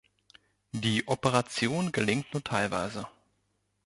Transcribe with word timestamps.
Die 0.71 1.07
Operation 1.07 1.91
gelingt 1.91 2.33
nur 2.33 2.43
teilweise. 2.43 3.05